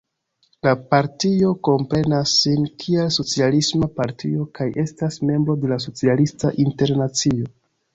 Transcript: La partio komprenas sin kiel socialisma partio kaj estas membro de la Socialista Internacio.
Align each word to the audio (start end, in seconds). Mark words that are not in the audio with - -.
La 0.67 0.71
partio 0.93 1.51
komprenas 1.67 2.33
sin 2.47 2.67
kiel 2.85 3.13
socialisma 3.19 3.93
partio 4.01 4.49
kaj 4.61 4.71
estas 4.89 5.23
membro 5.33 5.61
de 5.63 5.75
la 5.77 5.83
Socialista 5.89 6.57
Internacio. 6.71 7.53